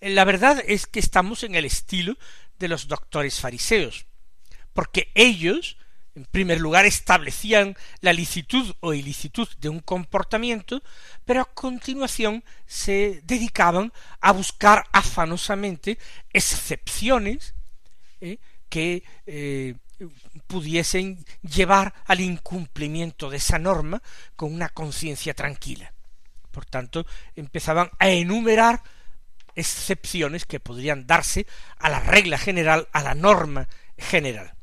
La 0.00 0.24
verdad 0.24 0.62
es 0.64 0.86
que 0.86 1.00
estamos 1.00 1.42
en 1.42 1.56
el 1.56 1.64
estilo 1.64 2.16
de 2.60 2.68
los 2.68 2.86
doctores 2.86 3.40
fariseos, 3.40 4.06
porque 4.72 5.10
ellos 5.16 5.76
en 6.18 6.24
primer 6.24 6.60
lugar 6.60 6.84
establecían 6.84 7.76
la 8.00 8.12
licitud 8.12 8.74
o 8.80 8.92
ilicitud 8.92 9.48
de 9.60 9.68
un 9.68 9.78
comportamiento, 9.78 10.82
pero 11.24 11.42
a 11.42 11.44
continuación 11.44 12.42
se 12.66 13.22
dedicaban 13.24 13.92
a 14.20 14.32
buscar 14.32 14.84
afanosamente 14.92 15.96
excepciones 16.32 17.54
¿eh? 18.20 18.38
que 18.68 19.04
eh, 19.26 19.76
pudiesen 20.48 21.24
llevar 21.42 21.94
al 22.06 22.20
incumplimiento 22.20 23.30
de 23.30 23.36
esa 23.36 23.60
norma 23.60 24.02
con 24.34 24.52
una 24.52 24.70
conciencia 24.70 25.34
tranquila. 25.34 25.92
Por 26.50 26.64
tanto, 26.64 27.06
empezaban 27.36 27.90
a 28.00 28.08
enumerar 28.08 28.82
excepciones 29.54 30.46
que 30.46 30.58
podrían 30.58 31.06
darse 31.06 31.46
a 31.78 31.88
la 31.88 32.00
regla 32.00 32.38
general, 32.38 32.88
a 32.92 33.02
la 33.02 33.14
norma 33.14 33.68
general. 33.96 34.57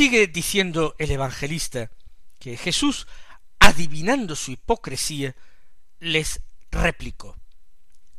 Sigue 0.00 0.28
diciendo 0.28 0.94
el 0.98 1.10
evangelista 1.10 1.90
que 2.38 2.56
Jesús, 2.56 3.06
adivinando 3.58 4.34
su 4.34 4.52
hipocresía, 4.52 5.36
les 5.98 6.40
replicó. 6.70 7.36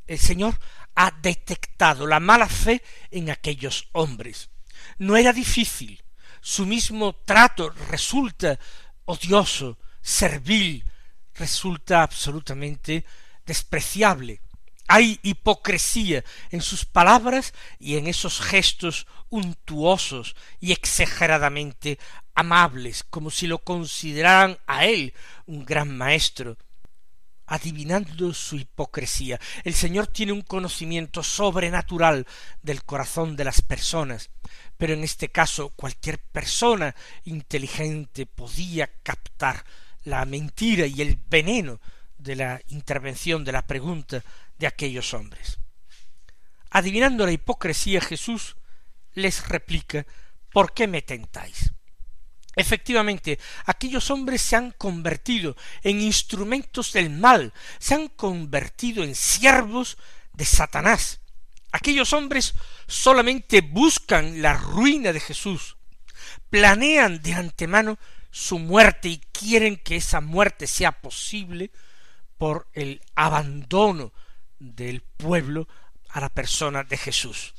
El 0.06 0.20
Señor 0.20 0.60
ha 0.94 1.10
detectado 1.10 2.06
la 2.06 2.20
mala 2.20 2.48
fe 2.48 2.84
en 3.10 3.32
aquellos 3.32 3.90
hombres. 3.94 4.52
No 5.00 5.18
era 5.18 5.34
difícil. 5.34 6.04
Su 6.40 6.68
mismo 6.68 7.16
trato 7.16 7.72
resulta 7.90 8.60
odioso, 9.06 9.80
servil, 10.04 10.86
resulta 11.34 12.04
absolutamente 12.04 13.06
despreciable. 13.44 14.40
Hay 14.94 15.22
hipocresía 15.24 16.22
en 16.50 16.60
sus 16.60 16.84
palabras 16.84 17.54
y 17.80 17.96
en 17.96 18.08
esos 18.08 18.42
gestos 18.42 19.08
untuosos 19.30 20.36
y 20.60 20.74
exageradamente 20.74 21.98
amables, 22.36 23.06
como 23.10 23.32
si 23.32 23.48
lo 23.48 23.60
consideraran 23.60 24.58
a 24.68 24.84
él 24.84 25.14
un 25.46 25.64
gran 25.64 25.98
maestro, 25.98 26.58
adivinando 27.46 28.34
su 28.34 28.58
hipocresía. 28.58 29.40
El 29.64 29.76
Señor 29.76 30.08
tiene 30.08 30.34
un 30.34 30.42
conocimiento 30.42 31.24
sobrenatural 31.24 32.28
del 32.62 32.84
corazón 32.84 33.38
de 33.38 33.46
las 33.46 33.62
personas, 33.62 34.30
pero 34.76 34.94
en 34.94 35.06
este 35.06 35.30
caso 35.30 35.70
cualquier 35.70 36.20
persona 36.20 36.94
inteligente 37.24 38.26
podía 38.26 38.92
captar 39.04 39.64
la 40.04 40.26
mentira 40.26 40.86
y 40.86 41.02
el 41.02 41.16
veneno 41.16 41.80
de 42.18 42.36
la 42.36 42.62
intervención, 42.68 43.46
de 43.46 43.54
la 43.54 43.62
pregunta 43.62 44.22
de 44.62 44.68
aquellos 44.68 45.14
hombres. 45.14 45.60
Adivinando 46.70 47.26
la 47.26 47.34
hipocresía, 47.34 48.00
Jesús 48.00 48.56
les 49.14 49.50
replica 49.50 50.06
¿Por 50.52 50.74
qué 50.74 50.88
me 50.88 51.02
tentáis? 51.02 51.74
Efectivamente, 52.56 53.40
aquellos 53.66 54.12
hombres 54.12 54.42
se 54.42 54.56
han 54.56 54.72
convertido 54.72 55.56
en 55.82 56.02
instrumentos 56.02 56.94
del 56.94 57.10
mal, 57.10 57.54
se 57.80 57.96
han 57.96 58.10
convertido 58.10 59.04
en 59.04 59.16
siervos 59.16 59.98
de 60.34 60.46
Satanás. 60.46 61.22
Aquellos 61.72 62.14
hombres 62.14 62.54
solamente 62.88 63.62
buscan 63.62 64.42
la 64.42 64.54
ruina 64.54 65.12
de 65.12 65.22
Jesús, 65.22 65.78
planean 66.50 67.22
de 67.22 67.34
antemano 67.34 67.98
su 68.30 68.60
muerte 68.60 69.08
y 69.08 69.18
quieren 69.32 69.78
que 69.78 69.96
esa 69.96 70.22
muerte 70.22 70.68
sea 70.68 71.02
posible 71.02 71.72
por 72.38 72.68
el 72.74 73.02
abandono 73.16 74.14
del 74.62 75.02
pueblo 75.02 75.68
a 76.10 76.22
la 76.22 76.30
persona 76.30 76.84
de 76.84 76.98
Jesús. 76.98 77.54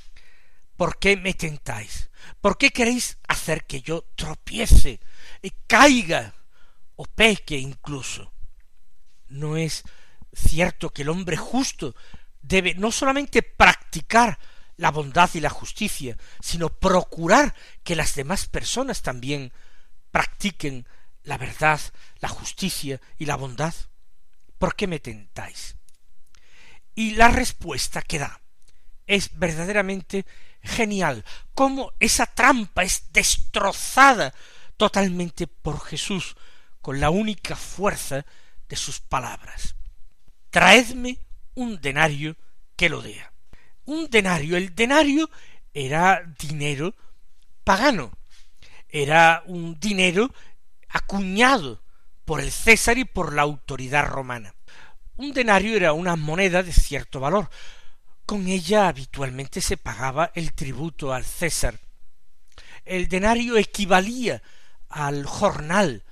¿Por 0.76 0.98
qué 0.98 1.16
me 1.16 1.34
tentáis? 1.34 2.10
¿Por 2.40 2.56
qué 2.56 2.70
queréis 2.70 3.18
hacer 3.28 3.64
que 3.64 3.82
yo 3.82 4.04
tropiece, 4.14 5.00
y 5.42 5.50
caiga 5.66 6.34
o 6.96 7.04
peque 7.04 7.58
incluso? 7.58 8.32
No 9.28 9.56
es 9.56 9.82
cierto 10.32 10.90
que 10.90 11.02
el 11.02 11.08
hombre 11.08 11.36
justo 11.36 11.94
debe 12.40 12.74
no 12.74 12.92
solamente 12.92 13.42
practicar 13.42 14.38
la 14.76 14.90
bondad 14.90 15.30
y 15.34 15.40
la 15.40 15.50
justicia, 15.50 16.16
sino 16.40 16.68
procurar 16.68 17.54
que 17.82 17.96
las 17.96 18.14
demás 18.14 18.46
personas 18.46 19.02
también 19.02 19.52
practiquen 20.10 20.86
la 21.24 21.38
verdad, 21.38 21.80
la 22.20 22.28
justicia 22.28 23.00
y 23.18 23.26
la 23.26 23.36
bondad. 23.36 23.74
¿Por 24.58 24.74
qué 24.74 24.86
me 24.86 25.00
tentáis? 25.00 25.76
Y 26.94 27.12
la 27.12 27.28
respuesta 27.28 28.02
que 28.02 28.18
da 28.18 28.40
es 29.07 29.37
verdaderamente 29.38 30.24
genial, 30.62 31.24
cómo 31.55 31.92
esa 31.98 32.26
trampa 32.26 32.83
es 32.83 33.12
destrozada 33.12 34.33
totalmente 34.76 35.46
por 35.46 35.81
Jesús 35.81 36.37
con 36.81 37.00
la 37.00 37.11
única 37.11 37.57
fuerza 37.57 38.24
de 38.68 38.76
sus 38.76 39.00
palabras. 39.00 39.76
Traedme 40.50 41.18
un 41.55 41.81
denario 41.81 42.37
que 42.76 42.88
lo 42.88 43.02
dea. 43.02 43.33
Un 43.85 44.09
denario, 44.11 44.57
el 44.57 44.74
denario 44.74 45.31
era 45.74 46.22
dinero 46.38 46.94
pagano, 47.64 48.12
era 48.88 49.42
un 49.46 49.78
dinero 49.81 50.33
acuñado 50.88 51.83
por 52.24 52.40
el 52.40 52.52
César 52.52 52.98
y 52.98 53.05
por 53.05 53.33
la 53.33 53.42
autoridad 53.42 54.07
romana. 54.07 54.55
Un 55.22 55.32
denario 55.32 55.76
era 55.76 55.92
una 55.92 56.16
moneda 56.16 56.64
de 56.64 56.72
cierto 56.72 57.20
valor, 57.20 57.48
con 58.26 58.48
ella 58.48 58.88
habitualmente 58.88 59.61
se 59.61 59.76
pagaba 59.76 60.32
el 60.35 60.52
tributo 60.52 61.12
al 61.12 61.24
César. 61.24 61.78
El 62.85 63.06
denario 63.06 63.56
equivalía 63.56 64.42
al 64.88 65.24
jornal 65.24 66.02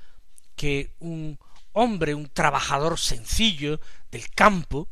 que 0.55 0.95
un 1.01 1.41
hombre, 1.73 2.15
un 2.15 2.29
trabajador 2.29 3.01
sencillo 3.01 3.81
del 4.13 4.31
campo, 4.31 4.89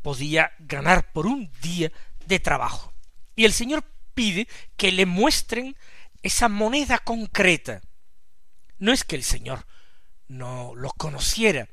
podía 0.00 0.52
ganar 0.60 1.12
por 1.12 1.26
un 1.26 1.52
día 1.60 1.92
de 2.24 2.40
trabajo. 2.40 2.94
Y 3.36 3.44
el 3.44 3.52
Señor 3.52 3.84
pide 4.14 4.48
que 4.78 4.90
le 4.90 5.04
muestren 5.04 5.76
esa 6.22 6.48
moneda 6.48 6.98
concreta. 6.98 7.82
No 8.78 8.90
es 8.90 9.04
que 9.04 9.16
el 9.16 9.22
Señor 9.22 9.66
no 10.28 10.72
lo 10.74 10.88
conociera, 10.92 11.68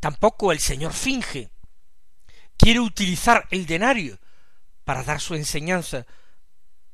tampoco 0.00 0.52
el 0.52 0.60
Señor 0.60 0.92
finge, 0.92 1.50
quiere 2.56 2.80
utilizar 2.80 3.46
el 3.50 3.66
denario 3.66 4.18
para 4.84 5.02
dar 5.02 5.20
su 5.20 5.34
enseñanza, 5.34 6.06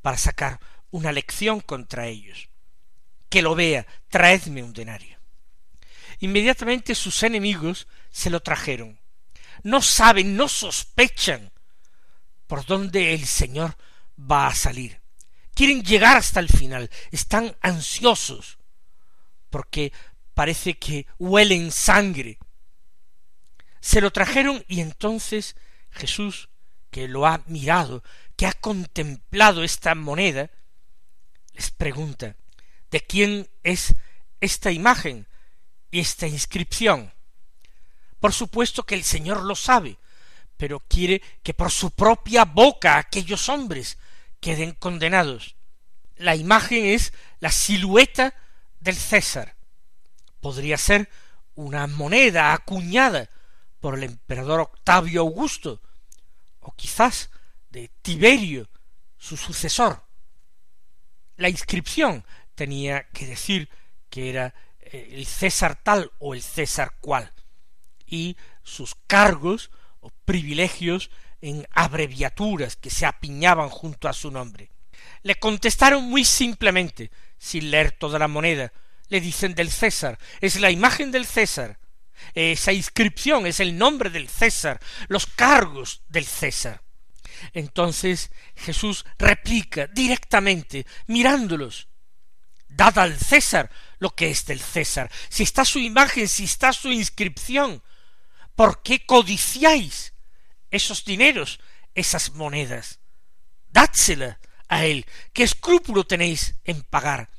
para 0.00 0.16
sacar 0.16 0.60
una 0.90 1.12
lección 1.12 1.60
contra 1.60 2.06
ellos. 2.06 2.48
Que 3.28 3.42
lo 3.42 3.54
vea, 3.54 3.86
traedme 4.08 4.62
un 4.62 4.72
denario. 4.72 5.18
Inmediatamente 6.18 6.94
sus 6.94 7.22
enemigos 7.22 7.88
se 8.10 8.30
lo 8.30 8.40
trajeron. 8.40 9.00
No 9.62 9.82
saben, 9.82 10.36
no 10.36 10.48
sospechan 10.48 11.52
por 12.46 12.66
dónde 12.66 13.14
el 13.14 13.26
Señor 13.26 13.76
va 14.18 14.46
a 14.46 14.54
salir. 14.54 15.00
Quieren 15.54 15.82
llegar 15.82 16.16
hasta 16.16 16.40
el 16.40 16.48
final, 16.48 16.90
están 17.10 17.56
ansiosos, 17.60 18.58
porque 19.50 19.92
parece 20.34 20.78
que 20.78 21.06
huelen 21.18 21.70
sangre, 21.70 22.38
se 23.82 24.00
lo 24.00 24.12
trajeron 24.12 24.64
y 24.68 24.80
entonces 24.80 25.56
Jesús, 25.90 26.48
que 26.90 27.08
lo 27.08 27.26
ha 27.26 27.42
mirado, 27.46 28.02
que 28.36 28.46
ha 28.46 28.52
contemplado 28.52 29.64
esta 29.64 29.94
moneda, 29.96 30.50
les 31.52 31.72
pregunta, 31.72 32.36
¿de 32.92 33.00
quién 33.00 33.50
es 33.64 33.94
esta 34.40 34.70
imagen 34.70 35.26
y 35.90 35.98
esta 35.98 36.28
inscripción? 36.28 37.12
Por 38.20 38.32
supuesto 38.32 38.84
que 38.84 38.94
el 38.94 39.02
Señor 39.02 39.42
lo 39.42 39.56
sabe, 39.56 39.98
pero 40.56 40.78
quiere 40.78 41.20
que 41.42 41.52
por 41.52 41.72
su 41.72 41.90
propia 41.90 42.44
boca 42.44 42.98
aquellos 42.98 43.48
hombres 43.48 43.98
queden 44.40 44.72
condenados. 44.72 45.56
La 46.16 46.36
imagen 46.36 46.84
es 46.84 47.12
la 47.40 47.50
silueta 47.50 48.32
del 48.78 48.94
César. 48.94 49.56
Podría 50.40 50.78
ser 50.78 51.10
una 51.56 51.88
moneda 51.88 52.52
acuñada 52.52 53.28
por 53.82 53.98
el 53.98 54.04
emperador 54.04 54.60
Octavio 54.60 55.22
Augusto, 55.22 55.82
o 56.60 56.72
quizás 56.76 57.30
de 57.68 57.90
Tiberio, 58.00 58.70
su 59.18 59.36
sucesor. 59.36 60.04
La 61.36 61.48
inscripción 61.48 62.24
tenía 62.54 63.08
que 63.08 63.26
decir 63.26 63.68
que 64.08 64.30
era 64.30 64.54
eh, 64.78 65.08
el 65.14 65.26
César 65.26 65.82
tal 65.82 66.12
o 66.20 66.32
el 66.32 66.42
César 66.42 66.94
cual, 67.00 67.32
y 68.06 68.36
sus 68.62 68.94
cargos 69.08 69.72
o 69.98 70.10
privilegios 70.24 71.10
en 71.40 71.66
abreviaturas 71.72 72.76
que 72.76 72.88
se 72.88 73.04
apiñaban 73.04 73.68
junto 73.68 74.08
a 74.08 74.12
su 74.12 74.30
nombre. 74.30 74.70
Le 75.22 75.34
contestaron 75.40 76.04
muy 76.04 76.24
simplemente, 76.24 77.10
sin 77.36 77.72
leer 77.72 77.90
toda 77.90 78.20
la 78.20 78.28
moneda, 78.28 78.72
le 79.08 79.20
dicen 79.20 79.56
del 79.56 79.72
César, 79.72 80.20
es 80.40 80.60
la 80.60 80.70
imagen 80.70 81.10
del 81.10 81.26
César, 81.26 81.80
esa 82.34 82.72
inscripción 82.72 83.46
es 83.46 83.60
el 83.60 83.76
nombre 83.76 84.10
del 84.10 84.28
César, 84.28 84.80
los 85.08 85.26
cargos 85.26 86.02
del 86.08 86.24
César. 86.24 86.82
Entonces 87.52 88.30
Jesús 88.56 89.04
replica 89.18 89.86
directamente, 89.88 90.86
mirándolos, 91.06 91.88
dad 92.68 92.98
al 92.98 93.18
César 93.18 93.70
lo 93.98 94.14
que 94.14 94.30
es 94.30 94.44
del 94.46 94.60
César. 94.60 95.10
Si 95.28 95.42
está 95.42 95.64
su 95.64 95.78
imagen, 95.78 96.28
si 96.28 96.44
está 96.44 96.72
su 96.72 96.90
inscripción, 96.90 97.82
¿por 98.54 98.82
qué 98.82 99.04
codiciáis 99.04 100.14
esos 100.70 101.04
dineros, 101.04 101.60
esas 101.94 102.32
monedas? 102.32 103.00
Dádsela 103.68 104.38
a 104.68 104.84
él. 104.84 105.06
¿Qué 105.32 105.42
escrúpulo 105.42 106.04
tenéis 106.04 106.54
en 106.64 106.82
pagar? 106.82 107.30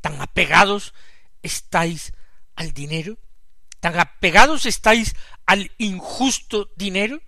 ¿Tan 0.00 0.20
apegados 0.20 0.94
estáis 1.42 2.12
al 2.54 2.72
dinero? 2.72 3.18
¿Tan 3.80 3.98
apegados 3.98 4.66
estáis 4.66 5.14
al 5.46 5.70
injusto 5.78 6.70
dinero? 6.76 7.20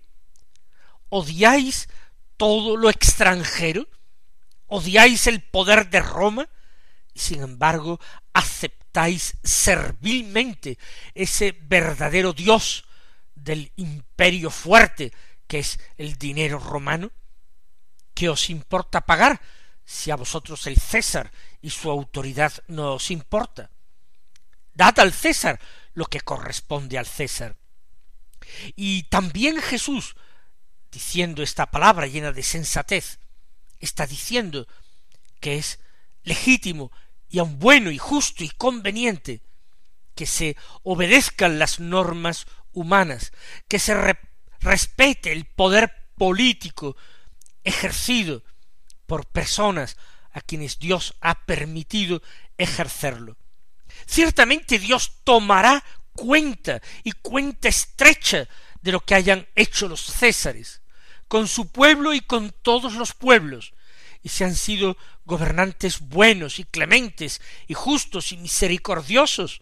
¿Odiáis 1.09 1.89
todo 2.37 2.77
lo 2.77 2.89
extranjero? 2.89 3.87
¿Odiáis 4.67 5.27
el 5.27 5.41
poder 5.41 5.89
de 5.89 6.01
Roma? 6.01 6.49
y 7.13 7.19
sin 7.19 7.41
embargo 7.41 7.99
aceptáis 8.33 9.35
servilmente 9.43 10.77
ese 11.13 11.57
verdadero 11.63 12.33
Dios 12.33 12.85
del 13.35 13.71
imperio 13.75 14.49
fuerte 14.49 15.11
que 15.47 15.59
es 15.59 15.79
el 15.97 16.17
dinero 16.17 16.59
romano? 16.59 17.11
¿Qué 18.13 18.29
os 18.29 18.49
importa 18.49 19.01
pagar 19.01 19.41
si 19.83 20.11
a 20.11 20.15
vosotros 20.15 20.65
el 20.67 20.77
César 20.77 21.31
y 21.61 21.69
su 21.69 21.89
autoridad 21.89 22.53
no 22.67 22.93
os 22.95 23.11
importa? 23.11 23.69
Dad 24.73 24.99
al 24.99 25.11
César 25.11 25.59
lo 25.93 26.05
que 26.05 26.21
corresponde 26.21 26.97
al 26.97 27.05
César. 27.05 27.57
Y 28.75 29.03
también 29.03 29.61
Jesús, 29.61 30.15
diciendo 30.91 31.43
esta 31.43 31.71
palabra 31.71 32.07
llena 32.07 32.31
de 32.31 32.43
sensatez, 32.43 33.19
está 33.79 34.05
diciendo 34.07 34.67
que 35.39 35.57
es 35.57 35.79
legítimo 36.23 36.91
y 37.29 37.39
aun 37.39 37.59
bueno 37.59 37.91
y 37.91 37.97
justo 37.97 38.43
y 38.43 38.49
conveniente 38.49 39.41
que 40.15 40.25
se 40.25 40.57
obedezcan 40.83 41.59
las 41.59 41.79
normas 41.79 42.45
humanas, 42.73 43.31
que 43.67 43.79
se 43.79 44.15
respete 44.59 45.31
el 45.31 45.45
poder 45.45 46.09
político 46.17 46.95
ejercido 47.63 48.43
por 49.07 49.25
personas 49.25 49.97
a 50.31 50.41
quienes 50.41 50.79
Dios 50.79 51.15
ha 51.21 51.45
permitido 51.45 52.21
ejercerlo. 52.57 53.37
Ciertamente 54.05 54.79
Dios 54.79 55.11
tomará 55.23 55.83
cuenta 56.13 56.81
y 57.03 57.11
cuenta 57.11 57.69
estrecha 57.69 58.47
de 58.81 58.91
lo 58.91 58.99
que 58.99 59.15
hayan 59.15 59.47
hecho 59.55 59.87
los 59.87 60.01
césares, 60.01 60.81
con 61.27 61.47
su 61.47 61.71
pueblo 61.71 62.13
y 62.13 62.21
con 62.21 62.51
todos 62.61 62.93
los 62.93 63.13
pueblos, 63.13 63.73
y 64.23 64.29
si 64.29 64.43
han 64.43 64.55
sido 64.55 64.97
gobernantes 65.25 65.99
buenos 65.99 66.59
y 66.59 66.65
clementes 66.65 67.41
y 67.67 67.73
justos 67.73 68.31
y 68.31 68.37
misericordiosos, 68.37 69.61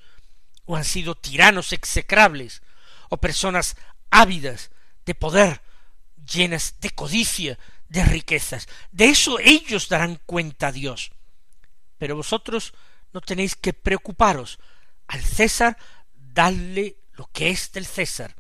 o 0.66 0.76
han 0.76 0.86
sido 0.86 1.16
tiranos 1.16 1.74
execrables, 1.74 2.62
o 3.10 3.18
personas 3.18 3.76
ávidas 4.10 4.72
de 5.06 5.16
poder, 5.16 5.62
llenas 6.32 6.76
de 6.80 6.92
codicia, 6.92 7.58
de 7.88 8.04
riquezas. 8.06 8.68
De 8.92 9.10
eso 9.10 9.40
ellos 9.40 9.90
darán 9.90 10.20
cuenta 10.26 10.68
a 10.68 10.72
Dios. 10.72 11.12
Pero 11.98 12.16
vosotros 12.16 12.74
no 13.14 13.22
tenéis 13.22 13.56
que 13.56 13.74
preocuparos. 13.74 14.60
Al 15.08 15.22
César 15.22 15.78
dadle 16.16 16.98
lo 17.14 17.30
que 17.32 17.50
es 17.50 17.72
del 17.72 17.86
César. 17.86 18.36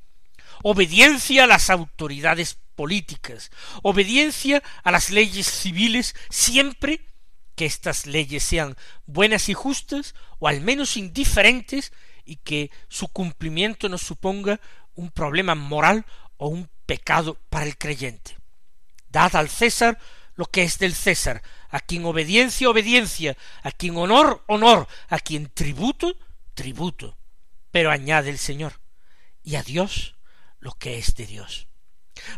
Obediencia 0.64 1.46
a 1.46 1.48
las 1.48 1.70
autoridades 1.70 2.58
políticas, 2.76 3.52
obediencia 3.82 4.64
a 4.84 4.92
las 4.92 5.10
leyes 5.10 5.48
civiles 5.48 6.16
siempre 6.30 7.02
que 7.56 7.66
estas 7.66 8.06
leyes 8.06 8.42
sean 8.44 8.78
buenas 9.06 9.50
y 9.50 9.54
justas, 9.54 10.16
o 10.40 10.48
al 10.48 10.62
menos 10.62 10.96
indiferentes, 10.96 11.92
y 12.24 12.38
que 12.38 12.72
su 12.88 13.10
cumplimiento 13.10 13.90
no 13.90 13.98
suponga 13.98 14.62
un 14.96 15.12
problema 15.12 15.56
moral 15.56 16.06
o 16.38 16.48
un 16.48 16.70
pecado 16.86 17.38
para 17.50 17.66
el 17.66 17.78
creyente. 17.78 18.38
Dad 19.10 19.36
al 19.36 19.50
César 19.50 20.00
lo 20.36 20.46
que 20.46 20.64
es 20.64 20.80
del 20.80 20.96
César, 20.96 21.44
a 21.70 21.80
quien 21.80 22.06
obediencia, 22.06 22.70
obediencia, 22.70 23.38
a 23.64 23.72
quien 23.72 23.98
honor, 23.98 24.44
honor, 24.48 24.88
a 25.08 25.20
quien 25.20 25.50
tributo, 25.50 26.18
tributo. 26.54 27.18
Pero 27.72 27.92
añade 27.92 28.30
el 28.30 28.40
Señor, 28.40 28.80
y 29.44 29.56
a 29.56 29.64
Dios 29.64 30.16
lo 30.60 30.74
que 30.74 30.98
es 30.98 31.16
de 31.16 31.26
Dios. 31.26 31.68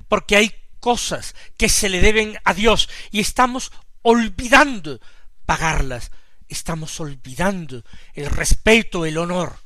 Porque 0.07 0.35
hay 0.35 0.53
cosas 0.79 1.35
que 1.57 1.69
se 1.69 1.89
le 1.89 2.01
deben 2.01 2.37
a 2.43 2.53
Dios 2.53 2.89
y 3.11 3.19
estamos 3.19 3.71
olvidando 4.01 4.99
pagarlas, 5.45 6.11
estamos 6.47 6.99
olvidando 6.99 7.83
el 8.13 8.25
respeto, 8.25 9.05
el 9.05 9.17
honor 9.17 9.59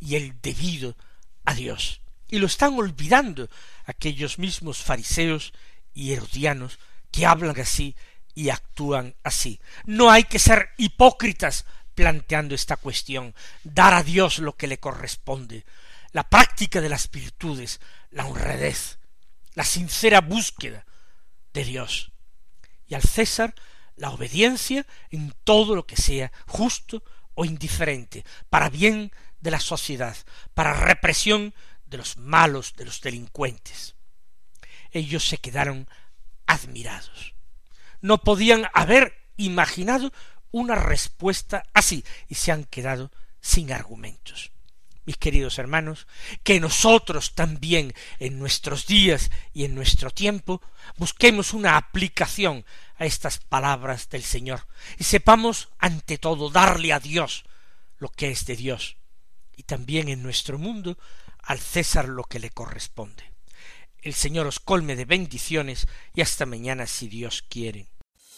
y 0.00 0.16
el 0.16 0.40
debido 0.40 0.96
a 1.44 1.54
Dios. 1.54 2.00
Y 2.28 2.38
lo 2.38 2.46
están 2.46 2.74
olvidando 2.78 3.48
aquellos 3.84 4.38
mismos 4.38 4.78
fariseos 4.78 5.52
y 5.94 6.12
herodianos 6.12 6.78
que 7.10 7.24
hablan 7.24 7.58
así 7.60 7.94
y 8.36 8.50
actúan 8.50 9.16
así. 9.24 9.60
No 9.86 10.10
hay 10.10 10.24
que 10.24 10.38
ser 10.38 10.68
hipócritas 10.76 11.64
planteando 11.94 12.54
esta 12.54 12.76
cuestión, 12.76 13.34
dar 13.64 13.94
a 13.94 14.02
Dios 14.02 14.38
lo 14.38 14.54
que 14.54 14.66
le 14.66 14.78
corresponde, 14.78 15.64
la 16.12 16.28
práctica 16.28 16.82
de 16.82 16.90
las 16.90 17.10
virtudes, 17.10 17.80
la 18.10 18.26
honradez, 18.26 18.98
la 19.54 19.64
sincera 19.64 20.20
búsqueda 20.20 20.84
de 21.54 21.64
Dios, 21.64 22.12
y 22.86 22.94
al 22.94 23.02
César 23.02 23.54
la 23.96 24.10
obediencia 24.10 24.86
en 25.10 25.34
todo 25.42 25.74
lo 25.74 25.86
que 25.86 25.96
sea 25.96 26.30
justo 26.46 27.02
o 27.34 27.46
indiferente, 27.46 28.22
para 28.50 28.68
bien 28.68 29.12
de 29.40 29.50
la 29.50 29.60
sociedad, 29.60 30.14
para 30.52 30.74
represión 30.74 31.54
de 31.86 31.96
los 31.96 32.18
malos, 32.18 32.74
de 32.76 32.84
los 32.84 33.00
delincuentes. 33.00 33.94
Ellos 34.90 35.26
se 35.26 35.38
quedaron 35.38 35.88
admirados 36.46 37.35
no 38.06 38.18
podían 38.18 38.68
haber 38.72 39.18
imaginado 39.36 40.12
una 40.52 40.76
respuesta 40.76 41.64
así 41.74 42.04
y 42.28 42.36
se 42.36 42.52
han 42.52 42.64
quedado 42.64 43.10
sin 43.40 43.72
argumentos. 43.72 44.52
Mis 45.04 45.16
queridos 45.16 45.58
hermanos, 45.58 46.06
que 46.42 46.58
nosotros 46.58 47.34
también 47.34 47.94
en 48.18 48.38
nuestros 48.38 48.86
días 48.86 49.30
y 49.52 49.64
en 49.64 49.74
nuestro 49.74 50.10
tiempo 50.10 50.62
busquemos 50.96 51.52
una 51.52 51.76
aplicación 51.76 52.64
a 52.96 53.04
estas 53.04 53.38
palabras 53.38 54.08
del 54.08 54.22
Señor 54.22 54.66
y 54.98 55.04
sepamos 55.04 55.68
ante 55.78 56.18
todo 56.18 56.50
darle 56.50 56.92
a 56.92 57.00
Dios 57.00 57.44
lo 57.98 58.08
que 58.08 58.30
es 58.30 58.46
de 58.46 58.56
Dios 58.56 58.96
y 59.56 59.64
también 59.64 60.08
en 60.08 60.22
nuestro 60.22 60.58
mundo 60.58 60.98
al 61.42 61.58
César 61.58 62.08
lo 62.08 62.24
que 62.24 62.38
le 62.38 62.50
corresponde. 62.50 63.32
El 64.00 64.14
Señor 64.14 64.46
os 64.46 64.60
colme 64.60 64.94
de 64.94 65.04
bendiciones 65.04 65.86
y 66.14 66.20
hasta 66.20 66.46
mañana 66.46 66.86
si 66.86 67.08
Dios 67.08 67.42
quiere. 67.42 67.88